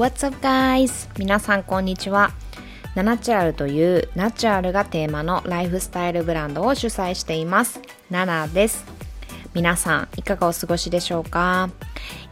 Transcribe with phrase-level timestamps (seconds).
[0.00, 1.10] What's up guys?
[1.18, 2.30] 皆さんこんにちは。
[2.94, 7.82] ナナチュラルというナチュラルがテーマのライフスタイルブランドを主催しています。
[8.08, 8.86] ナナです。
[9.52, 11.68] 皆さんいかがお過ごしでしょうか？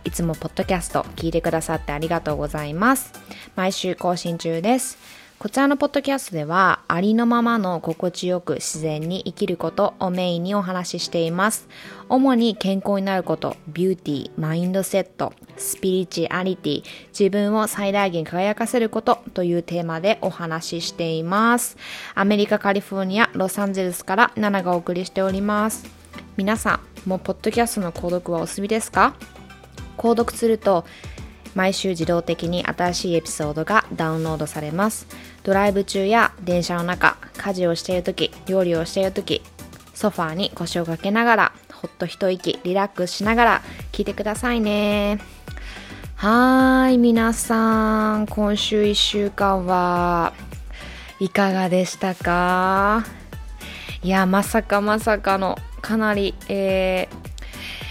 [0.02, 3.12] いつもポッドキャスト聞いてくださってありがとうございます。
[3.54, 4.96] 毎週更新中です。
[5.38, 11.68] こちらのポッドキャストではありのままの心地よく自然に生きることをメインにお話ししています。
[12.08, 16.82] 主に健康になること、ビューティー、マインドセット、スピリチュアリティ、
[17.16, 21.76] 自分を最大限輝かせることというテーマでお話ししています。
[22.16, 25.86] アメリカ・カリフォルニア、ロサンゼルスからナナがお送りしております。
[26.36, 29.14] 皆さん、もうポッドキャストの購読はお済みですか？
[29.96, 30.84] 購読すると
[31.58, 35.08] 毎週自動的に新しいエピソードがダウンロードされます。
[35.42, 39.42] ドライブ中や電車の中、家事をしている時、料理をしている時、
[39.92, 45.18] ソファーに腰をかけながら、ほっと一息、リラックスしながら聞いてくださいね。
[46.14, 50.32] はーい、皆さん、今週1週間は
[51.18, 53.04] いかがでしたか？
[54.04, 57.27] いや、まさかまさかの、かなり、えー、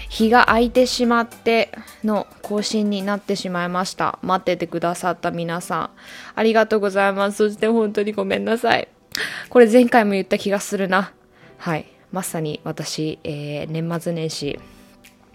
[0.08, 1.70] 日が空いてしまって
[2.02, 4.18] の更新になってしまいました。
[4.22, 5.90] 待っててくださった皆さん、
[6.34, 7.36] ありがとうございます。
[7.36, 8.88] そして本当にごめんなさい。
[9.50, 11.12] これ前回も言った気がするな。
[11.58, 11.86] はい。
[12.10, 14.58] まさに私、えー、年末年始、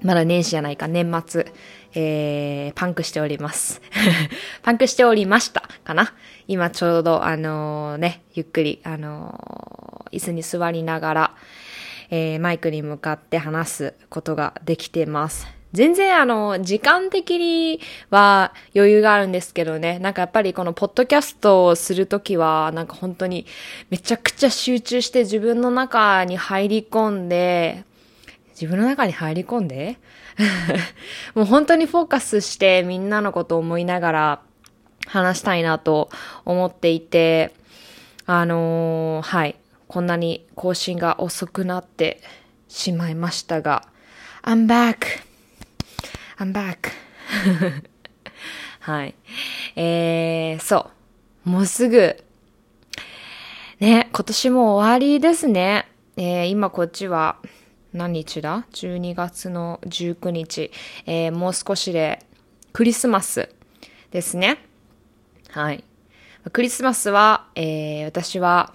[0.02, 1.46] まだ年始じゃないか、年末、
[1.94, 3.82] えー、パンクしております。
[4.64, 6.14] パンクしておりましたかな
[6.48, 11.36] 今ちょうど、あのー、ね、ゆっくり、あのー、椅子に座りながら、
[12.16, 15.48] えー、マイクに向かって話すことができてます。
[15.72, 17.80] 全然あの、時間的に
[18.12, 23.48] は余裕があるんですけどね、なんかやっぱりこのポッドキャストをするときは、なんか本当に
[23.90, 27.84] めちゃくちゃ集中して自分の中に入り込んで、
[28.50, 29.98] 自分の中に入り込んで？
[31.34, 34.42] もう本当にフォーカスしてみんなのことを思いながら
[35.08, 36.12] 話したいなと
[36.46, 37.56] 思っていて、
[38.28, 39.56] あのー、はい。
[39.94, 42.20] こんなに更新が遅くなって
[42.68, 43.84] しまいましたが、
[44.42, 45.06] I'm back!
[46.40, 46.90] I'm back!
[48.82, 49.14] はい。
[49.76, 50.90] えー、そ
[51.46, 51.50] う。
[51.52, 52.18] もうすぐ、
[53.80, 55.88] ね、今年も終わりですね。
[56.18, 57.38] えー、今こっちは、
[57.94, 60.72] 何日だ ?12 月の19日。
[61.06, 62.26] えー、もう少しで
[62.72, 63.48] クリスマス
[64.10, 64.58] ですね。
[65.52, 65.84] はい。
[66.52, 68.74] クリスマスは、えー、私は、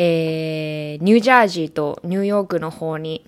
[0.00, 3.26] えー、ニュージャージーとニューヨークの方に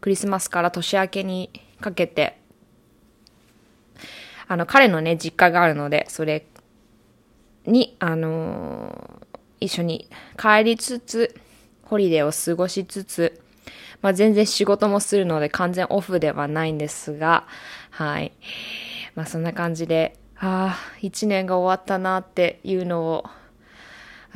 [0.00, 2.38] クリスマスから年明けにかけて
[4.46, 6.46] あの彼のね実家があるのでそれ
[7.66, 10.08] にあのー、一緒に
[10.38, 11.34] 帰りつつ
[11.82, 13.40] ホリデーを過ごしつつ
[14.00, 17.46] まあ、全然仕事もするので完全オフではないんですが、
[17.88, 18.32] はい。
[19.14, 23.24] まあ、そんな感じで、ああ、一年が終わったなっていうのを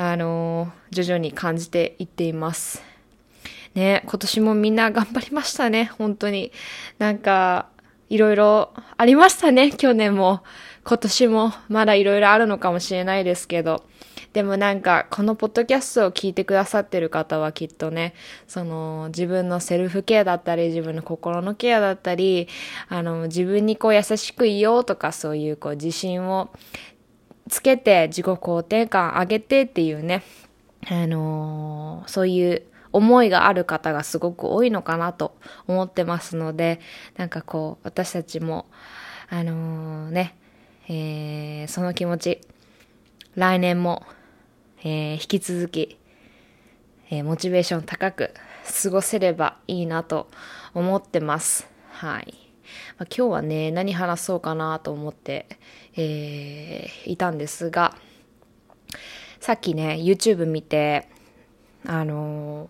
[0.00, 2.82] あの徐々に感じていっています。
[3.74, 6.52] ね、今年もみんな頑張りましたね、本当に。
[6.98, 7.66] なんか、
[8.08, 10.44] いろいろありましたね、去年も。
[10.84, 13.84] 今年もまだいろいろあるのかもしれないですけど。
[14.32, 18.14] でもなんか、このポッドキャストを聞いてくださってる方はきっとね、
[18.46, 22.46] その自分のセルフケアだったり、自分の心のケアだったり、
[22.88, 26.50] あの、自分にこう優しくいようとかそういうこう自信を
[27.48, 30.22] つけて自己肯定感上げてっていうね、
[30.88, 35.36] あのー、そういう思いがある方がすごく多いのかなと
[35.66, 36.80] 思ってますので、
[37.16, 38.66] なんかこう、私たちも、
[39.28, 40.36] あのー、ね、
[40.88, 42.40] えー、その気持ち、
[43.34, 44.04] 来年も、
[44.82, 45.98] えー、引き続き、
[47.10, 48.32] えー、モチベーション高く
[48.82, 50.28] 過ごせればいいなと
[50.74, 51.68] 思ってます。
[51.90, 52.47] はい。
[52.98, 55.46] まあ、今日はね、何話そうかなと思って、
[55.96, 57.96] えー、いたんですが、
[59.40, 61.08] さっきね、YouTube 見て、
[61.86, 62.68] あのー、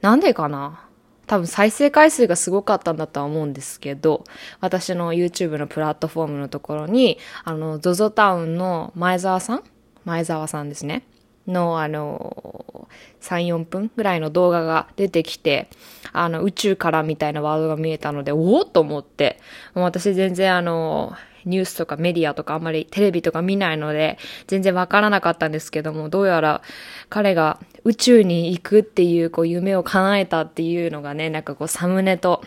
[0.00, 0.88] なんでかな？
[1.26, 4.24] 多分再生回数がすごかったんだとは思うんですけど、
[4.60, 9.62] 私の YouTube のプラットフォームのところに、あの、ZOZO タウンの前澤さん？
[10.04, 11.04] 前澤さんですね。
[11.46, 12.88] の、あの、
[13.20, 15.68] 3、4分ぐらいの動画が出てきて、
[16.12, 19.38] あの、宇宙からみたいなワードが見えたので、おおと思って、
[19.74, 26.62] もう私全然あの、ニュースとかメディアとかあんまりテレビとか見ないので、全然わからなかったんですけども、どうやら
[27.08, 32.42] 彼が宇宙に行くっていうこう夢を叶えたっていうのがね、なんかこうサムネと、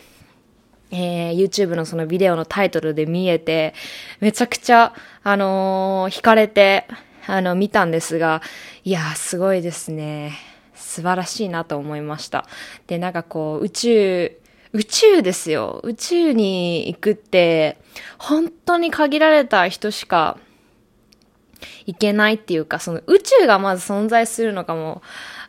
[0.92, 3.74] えー、YouTube のそのビデオのタイトルで見えて、
[4.22, 4.94] めちゃくちゃ、
[5.24, 6.88] あのー、惹かれて、
[7.28, 8.42] あの、見たんですが、
[8.84, 10.34] いやすごいですね。
[10.74, 12.46] 素晴らしいなと思いました。
[12.88, 14.38] で、なんかこう、宇宙、
[14.74, 15.80] 宇宙ですよ。
[15.84, 17.78] 宇宙に行くって、
[18.18, 20.38] 本当に限られた人しか
[21.86, 25.02] 行けないっていうか、その宇宙がまず存在するのかも、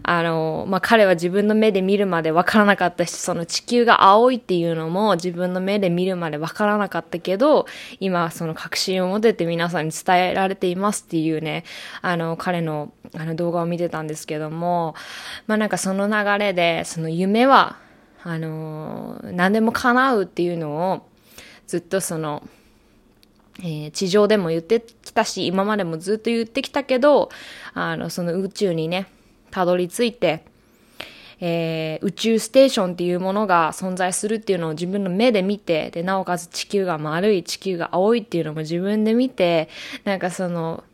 [0.03, 7.67] あの、まあ、彼は自分の目で見るまでわからなかったし、その地球が青いっていうのも自分の目で見るまでわからなかったけど、
[8.01, 11.65] 今はその確信を持てて皆さんに伝えられていますっていうね、
[12.03, 14.95] あの、彼のあの動画を見てたんですけども、
[15.47, 17.77] まあ、なんかその流れで、その夢は、
[18.23, 21.09] あの、何でも叶うっていうのを、
[21.67, 22.43] ずっとその、
[23.61, 27.31] えー、地上でも言ってきたし、今までもずっと言ってきたけど、
[27.75, 29.07] あの、その宇宙にね、
[29.51, 30.45] たどり着いて、
[31.41, 39.69] えー、宇宙ステーションっていうものが存在するっていうのを自分の目で見て、で、なおかつ地球が丸い、地球が青いっていうのも自分で見て、
[40.05, 40.85] なんかその、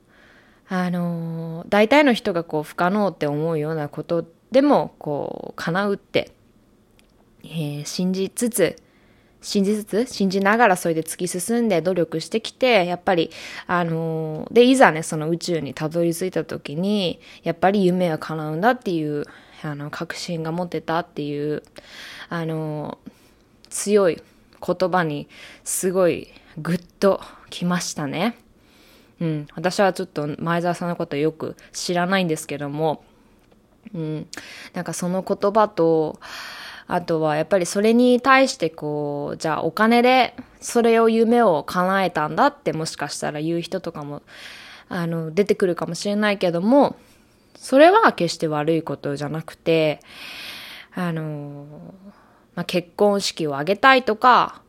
[0.69, 6.33] あのー、大体の人がこう不可能って思うようなことでも、こう、叶うって、
[7.45, 8.77] えー、信じつつ、
[9.43, 13.31] 信じつつ、信じながらそれで突き進んで努力してきて、やっぱり、
[13.67, 19.25] あのー、で、いざね、その宇宙にたどり着いた時に、やっぱり夢は叶うんだっていう、
[19.63, 21.63] あの、確信が持てたっていう、
[22.29, 23.11] あのー、
[23.69, 24.23] 強い
[24.65, 25.29] 言葉に、
[25.65, 26.29] すごい、
[26.59, 28.37] ぐっときましたね。
[29.21, 29.47] うん。
[29.55, 33.05] 私はちょっと前澤さんのことよく知らないんですけども、
[33.95, 34.29] うん。
[34.75, 36.21] なんかその言葉と、
[36.87, 44.23] あとはやっぱりそれに対してこう、じゃあお金でそれを夢を叶えたんだってもしかしたら言う人とかも、
[44.89, 46.97] あの、出てくるかもしれないけども、
[47.55, 50.01] それは決して悪いことじゃなくて、
[50.95, 51.67] あの、
[52.55, 54.63] まあ、結婚式を挙げたいとか、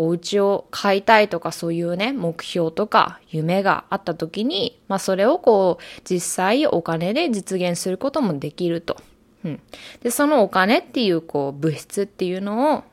[0.00, 8.96] お家を買いたいとかそういうね、目標とか夢があった時に、まあそれをこう実際お金で実現することもできると。
[9.44, 9.60] うん。
[10.02, 12.84] で、そのお金っていう、こう、物質っていうのを、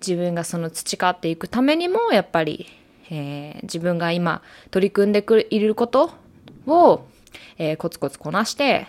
[0.00, 2.66] 自分がその培っていくためにも、やっぱり、
[3.10, 6.10] えー、自分が今取り組んでくいること
[6.66, 7.06] を、
[7.58, 8.88] えー、コツコツこなして、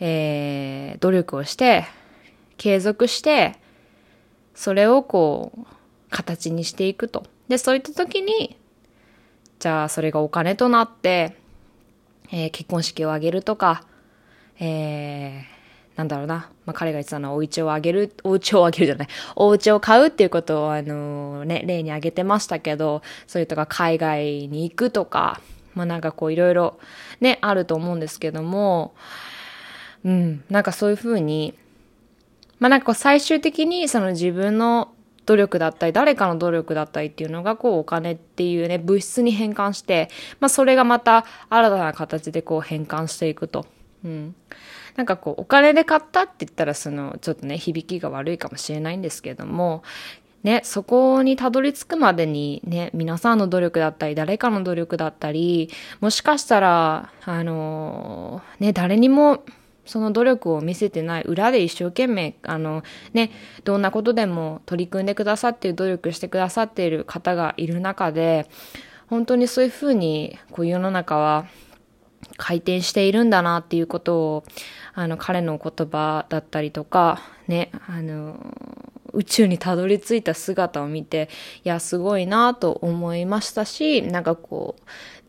[0.00, 1.86] えー、努力をして、
[2.56, 3.56] 継続して、
[4.54, 5.66] それをこう、
[6.10, 7.24] 形にしていくと。
[7.48, 8.56] で、そういった時に、
[9.58, 11.36] じゃあそれがお金となって、
[12.30, 13.84] えー、結婚式を挙げるとか、
[14.60, 15.44] え
[15.96, 25.40] なんだろうな、まあ、彼が言ってたのはお家をあげる、お家をあげるじゃない、お家を買うっていうことをあのね、例に挙げてましたけど、それとか海外に行くとか、
[25.74, 26.78] まあなんかこういろいろ
[27.20, 28.94] ね、あると思うんですけども、
[30.04, 31.54] うん、なんかそういうふうに、
[32.58, 34.92] まあなんかこう最終的にその自分の
[35.26, 43.66] 努力だったり、誰かの努力だったりっていうのがこうお金っていうね、物質に変換して、まあそれがまた新たな形でこう変換していくと。
[44.04, 44.34] うん。
[44.96, 49.82] なんかこう、お金で買ったって言ったら、その、ちょっとね、響きが悪いかもしれないんですけども、
[50.44, 55.70] ね、そこにたどり着くまでにね、皆さんの努力だったり、誰かの努力だったり、
[56.00, 59.42] もしかしたら、あのね、誰にも、
[59.86, 62.82] その努力を見せてない裏で一生懸命、あの、
[63.14, 63.30] ね、
[63.64, 68.46] どんなことでも取り組んでくださっている、努力してくださっている方がいる中で、
[69.08, 71.46] 本当にそういうふうに、こう世の中は
[72.36, 74.44] 回転しているんだなっていうことを、
[74.94, 78.36] あの、彼の言葉だったりとか、ね、あの、
[79.12, 81.28] 宇宙にたどり着いた姿を見て、
[81.64, 84.82] いや、すごいなと思いましたし、なんかこう、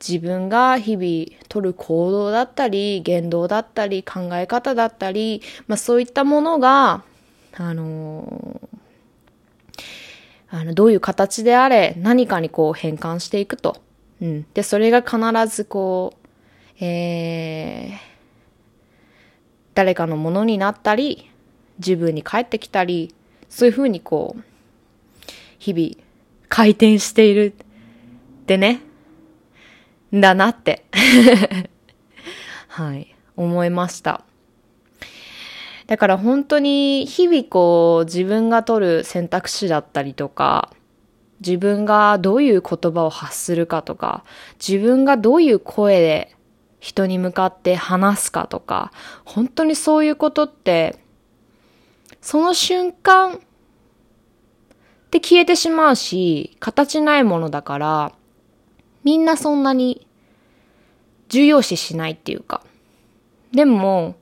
[0.06, 7.04] 自分が日々取る行動だったり、言動だったり、考え方だったり、まあそういったものが、
[7.58, 8.60] あの
[10.50, 13.78] あの、どういう形であれ、何かにこう変換していくと。
[14.22, 14.46] うん。
[14.54, 15.20] で、それが必
[15.54, 16.25] ずこう、
[16.80, 17.98] えー、
[19.74, 21.30] 誰かのものになったり、
[21.80, 23.14] 自分に返ってきたり、
[23.50, 24.42] そういうふうにこう、
[25.60, 26.06] 日々
[26.50, 27.54] 回転している
[28.44, 28.82] ってね、
[30.14, 30.86] だなって
[32.68, 34.24] はい、思いました。
[35.88, 40.72] だから本当に日々こう自分が取る選択肢だったりとか、
[41.46, 44.24] 自分がどういう言葉を発するかとか、
[44.66, 46.36] 自分がどういう声で
[46.86, 48.92] 人に向かって話すかとか、
[49.26, 51.00] 本当にそういうことって、
[52.22, 53.40] その瞬間っ
[55.10, 58.12] て消えてしまうし、形ないものだから、
[59.04, 60.06] みんなそんなに
[61.28, 62.62] 重要視しないっていうか。
[63.52, 64.16] でも、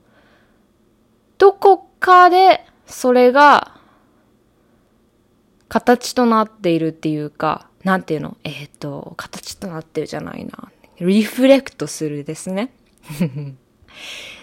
[1.36, 3.76] どこかでそれが
[5.68, 8.38] 形となっているっていうか、なんていうの？
[8.42, 10.70] えっ、と、形となってるじゃないな。
[11.00, 12.70] リフレクトするですね。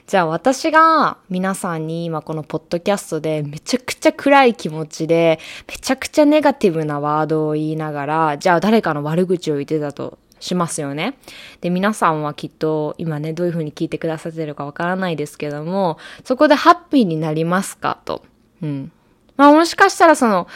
[0.07, 11.17] じゃあ私が皆さんに今このポッドキャストでめちゃくちゃ暗い気持ちで、めちゃくちゃネガティブなワードを言いながら、じゃあ誰かの悪口を言ってたとしますよね。
[11.61, 18.23] で、皆さんはきっと今ね、どういう風に聞いてくださってるかわからないですけども、そこでハッピーになりますかと。
[18.61, 18.91] うん。
[19.37, 20.47] まあもしかしたらその、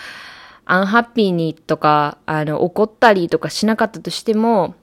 [0.65, 4.75] アンハッピーにとか、あの、怒ったりとかしなかったとしても、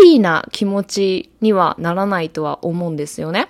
[0.00, 3.48] ピーな気持ちにはならないとは思うんですよね。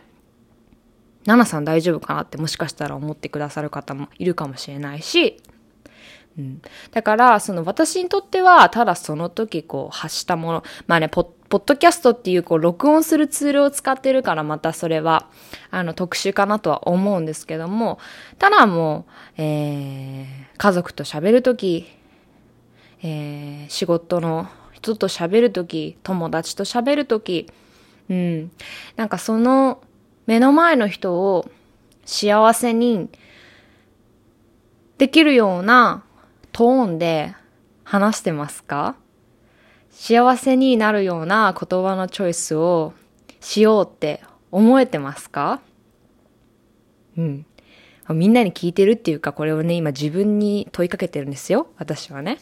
[1.26, 5.40] ナナさん大丈夫かなってもしかしたら思ってくださる方もいるかもしれないし、
[6.38, 15.26] うん、だから、その私にとっては、ただその時こう発したもの、まあね、ポッポッドキャストっていうこう録音するツールを使ってるからまたそれは
[15.72, 17.98] あの特殊かなとは思うんですけども、
[18.38, 21.88] ただもう、えー、家族と喋るとき、
[23.02, 24.48] えー、仕事の
[24.80, 27.48] 人と喋るとき、友達と喋るとき、
[28.08, 28.50] うん、
[28.96, 29.82] なんかその
[30.26, 31.50] 目の前の人を
[32.04, 33.08] 幸せに
[34.98, 36.02] できるような
[36.52, 37.34] トーンで
[37.84, 38.96] 話してますか？
[39.90, 42.94] 幸せになるような言葉のチョイスを
[43.40, 45.60] しようって思えてますか？
[47.16, 47.46] うん。
[48.08, 51.68] みんなに聞いてるっていうか、これをね、今自分に問いかけてるんですよ。
[51.76, 52.38] 私はね。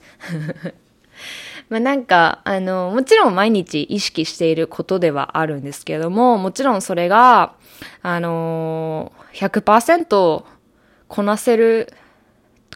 [1.68, 7.54] まあなんか、あの、もちろん毎日意識していることではあるんですけれども、もちろんそれが、
[8.02, 10.44] あの100%
[11.08, 11.92] こなせる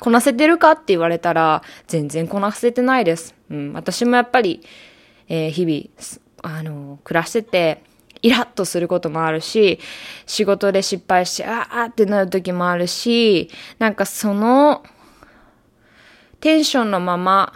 [0.03, 3.35] こなせてるかって言われたら、全然こなせてないです。
[3.51, 4.61] うん、私もやっぱり、
[5.29, 7.85] えー、日々、あの、暮らしてて、
[8.21, 9.79] イラッとすることもあるし、
[10.27, 14.83] 仕事で失敗して、あーってなる時もあるし、なんかその、
[16.41, 17.53] テンションのまま、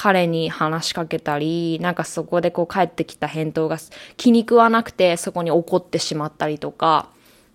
[0.00, 3.78] 彼に話しかけたり、なんかそこでこう帰ってきた返答が
[4.16, 7.08] 気に食わなくて、そこに怒ってしまったりとか、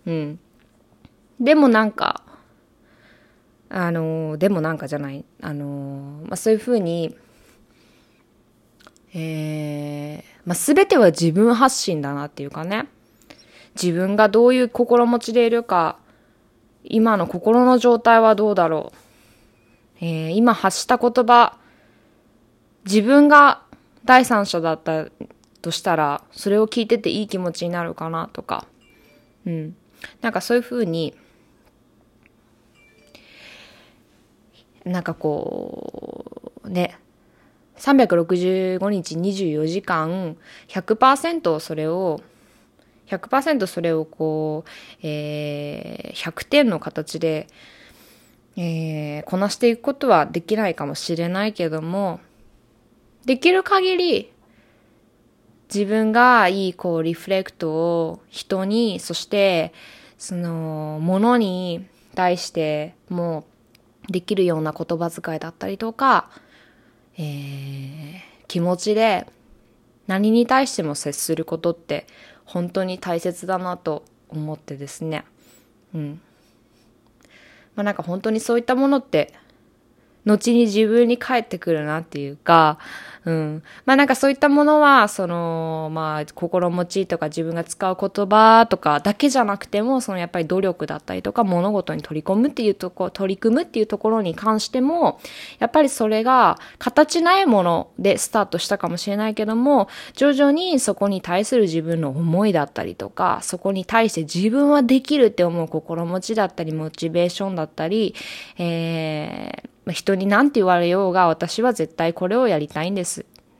[0.04, 0.38] うん。
[1.40, 2.20] でもなんか、
[3.70, 5.24] あのでもなんかじゃない。
[5.40, 7.16] あの、まあ、そういうふうに、
[9.14, 12.88] えーまあ、全ては自分発信だなっていうかね。
[13.74, 15.96] 自分がどういう心持ちでいるか
[16.82, 18.92] 今の心の状態はどうだろ
[20.00, 21.56] う、えー、今発した言葉
[22.84, 23.62] 自分が
[24.04, 25.06] 第三者だった
[25.62, 28.66] としたらそれを聞いてていい気持ちになるかなとか。
[29.46, 29.76] うん。
[30.20, 31.14] なんかそういうふうに
[34.84, 36.98] なんかこう、ね、
[37.78, 40.36] 365日24時間
[40.68, 42.20] 100%それを
[43.08, 44.70] 100%それをこう、
[45.02, 47.46] えー、100点の形で、
[48.56, 52.20] えー、こなしていくことはできないかもしれないけども
[53.26, 54.32] できる限り
[55.72, 59.72] 自分がいいこうリフレクトを人にそして
[60.18, 63.44] そのものに対しても
[64.08, 66.30] うできるような言葉遣いだったりとか、
[67.16, 69.26] えー、気持ちで
[70.06, 72.06] 何に対しても接することって
[72.44, 75.24] 本当に大切だなと思ってですね。
[75.94, 76.20] うん。
[77.74, 79.32] まあなんか本当にそういったものって
[80.24, 82.78] 後に自分に返ってくるなっていうか、
[83.26, 83.62] うん。
[83.86, 95.20] まあなんかそういったものは、その、まあ心持ちとか自分が使う言葉とかだけじゃなくても、そのやっぱり努力だったりとか物事に取り込むっていうとこ、取り組むっていうところに関しても、
[95.58, 108.14] やっぱりそれが形ないものでスタートしたかもしれないけども、徐々にそこに対する自分の思いだったりとか、そこに対して自分はできるって思う心持ちだったり、モチベーションだったり、
[108.58, 113.13] えー人に何て言われようが私は絶対これをやりたいんです。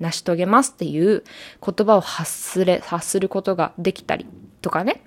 [0.05, 1.25] 成し遂げますっていう
[1.65, 4.27] 言葉を発すれ、発することができたり
[4.61, 5.03] とかね。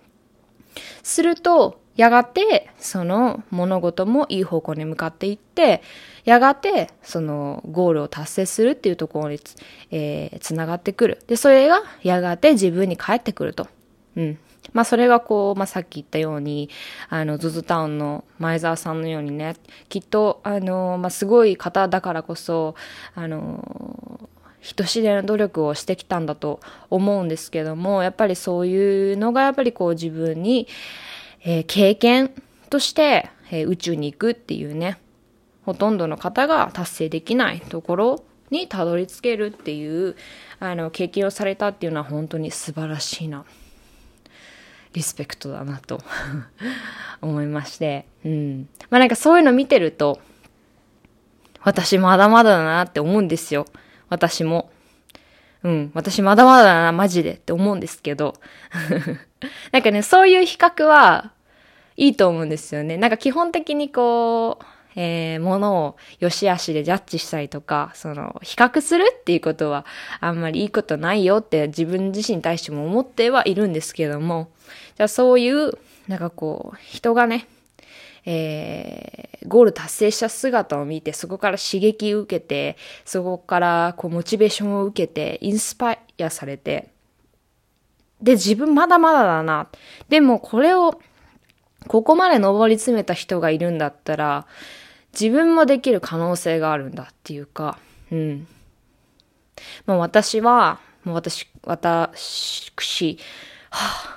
[1.03, 5.81] すると、やがてその物事もいい方向に向かっていって、
[6.25, 9.55] やがてそのゴールを達成するっていうところにつ,、
[9.91, 11.23] えー、つながってくる。
[11.27, 13.67] で、それがやがて自分に返ってくると。
[14.15, 14.37] うん。
[14.73, 16.69] まあそれがこう、まあさっき言ったように、
[17.09, 19.55] あの、ズズタウンの前澤さんのようにね、
[19.89, 22.75] きっと、あの、まあすごい方だからこそ、
[23.15, 24.16] あの、
[24.67, 26.59] 人知れぬ努力をしてきたんだと
[26.89, 30.67] 思うんですけども、やっぱりそういうのがやっぱりこう自分に、
[31.45, 32.31] えー、経験
[32.69, 35.00] として、えー、宇宙に行くっていうね、
[35.65, 40.17] ほとんどの方が達成できないところにたどり着けるっていう、
[40.59, 43.45] あの、経験をされたっていうのは本当に素晴らしいな。
[44.91, 46.01] リスペクトだなと
[47.21, 48.67] 思いまして、うん。
[48.89, 50.19] まあなんかそういうの見てると、
[51.62, 53.65] 私まだまだだなって思うんですよ。
[54.09, 54.69] 私も。
[55.63, 58.35] うん、私まだまだだな、マジでって思うんですけど。
[59.71, 61.31] なんかね、そういう比較は
[61.97, 62.97] いいと思うんですよね。
[62.97, 69.85] なんか基本的にこう、えー、ものを良し悪しでジャッジしたりとか、その、比較するっていうことは
[70.19, 74.49] あんまりいいことないよって自分自身に対しても思ってはいるんですけども、
[74.95, 77.47] じゃあそういう、なんかこう、人がね、
[78.29, 86.89] えー、ゴール達成した姿を見て、そこから刺激を受けて、そこからこうモチベーションを受けて、インスパイアされて、
[88.22, 89.69] で、自分まだまだだな。
[90.10, 91.00] でもこれを、
[91.88, 94.46] ここまで上り詰めた人がいるんだったら、
[95.13, 97.79] 自分もできる可能性があるんだっていうか、
[98.12, 98.48] うん。
[99.86, 103.19] もう私は、もう私、私、
[103.69, 104.16] は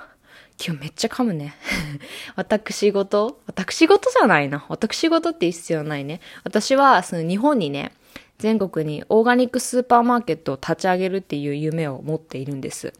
[0.63, 1.55] 今日めっちゃ噛むね。
[2.35, 3.39] 私事？
[3.47, 4.63] 私事じゃないな。
[4.69, 6.21] 私事って必要ないね。
[6.43, 7.91] 私は、その日本にね、
[8.37, 12.93] 全国にオーガニックスーパーマーケットを立ち上げるっていう夢を持っているんです。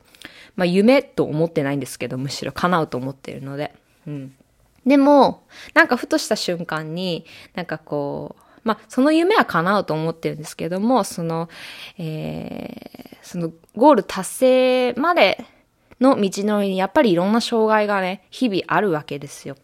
[0.56, 3.74] まあ夢と思ってないんですけど、むしろ叶うと思っているので。
[4.08, 4.36] うん。
[4.88, 5.44] でも、
[5.75, 11.50] なんかふとした瞬間に、なんかこう、まあ、その夢は叶うと思ってるんですけども、その、
[12.00, 15.46] えー、そのゴール達成まで
[16.01, 19.55] の道のりにやっぱりいろんな障害がね、日々あるわけですよ。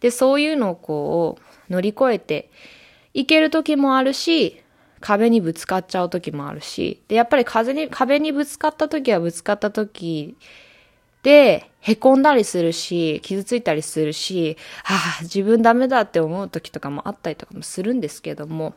[0.00, 2.50] で、そういうのをこう、乗り越えて
[3.14, 4.62] いける時もあるし、
[5.00, 10.36] 壁にぶつかっちゃう時もあるし、で、やっぱり風に、壁にぶつかった時はぶつかった時
[11.22, 18.74] で、凹んだりするし、傷ついたりするし、はあ、自分ダメだって思う時とかもあったりとかもするんですけども、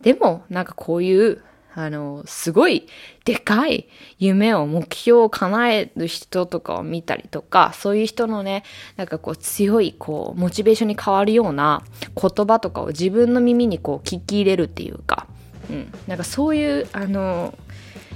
[0.00, 1.42] でも、なんかこういう
[1.74, 2.88] あの、すごい
[3.24, 8.64] でかい夢を、目標を叶える人とかを見たりとか、そういう人のね、
[8.96, 11.82] なんかこう強い、こう、モチベーションに変わるような
[12.20, 15.26] 言葉とかを自分の耳にこう聞き入れるっていうか、
[15.70, 17.56] うん、なんかそういう、あの、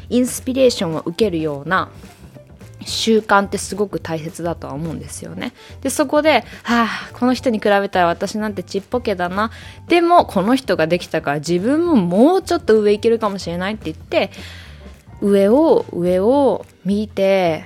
[0.08, 1.90] インスピレーションを受けるような
[2.86, 5.52] 習慣ってすごく大切だとは思うんですよね。
[5.80, 9.50] で、そこで、はあ、この人に比べたら私なんてちっぽけだな。
[9.88, 14.30] でも、この人ができたから自分ももうちょっと上行けるかもしれないって言って、
[15.20, 17.64] 上を、上を見て、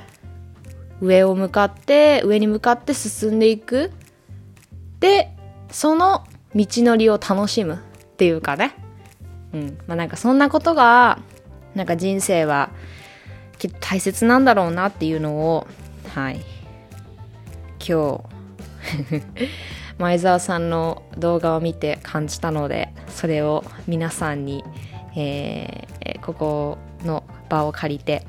[1.00, 3.90] 上を向かって、上に向かって進んでいく。
[5.00, 5.34] で、
[5.70, 6.24] その
[6.54, 7.78] 道のりを楽しむっ
[8.16, 8.74] ていうかね。
[9.52, 9.78] うん。
[9.86, 11.18] まあなんかそんなことが、
[11.74, 12.70] なんか人生は、
[13.58, 15.66] きっと大切なんだろうなっていうのを
[16.14, 16.40] はい。
[17.86, 18.24] 今
[19.08, 19.22] 日
[19.98, 24.64] 前澤さんの動画を見て感じたのでそれを皆さんに、
[25.14, 28.26] えー、ここの場を借りて。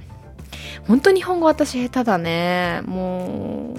[0.88, 2.82] 本当に日本語私下手だね。
[2.86, 3.78] もう。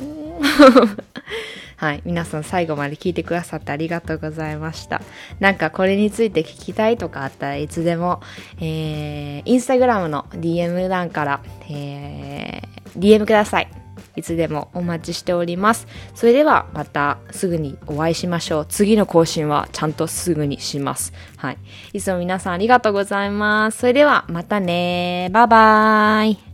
[1.78, 2.02] はい。
[2.04, 5.00] 皆さん最後まで聞いてくださってありがとうございました。
[5.38, 8.20] なんかこれについて聞きたいとかあったらいつでも、
[8.60, 13.70] えー、インスタグラムの DM 欄から、えー、DM ください。
[14.16, 15.86] いつでもお待ちしております。
[16.16, 18.66] それではまたすぐにお会いしましょう。
[18.68, 21.12] 次の更新はちゃんとすぐにします。
[21.36, 21.58] はい。
[21.92, 23.78] いつも皆さんありがとうございます。
[23.78, 26.47] それではまたねバイバーイ。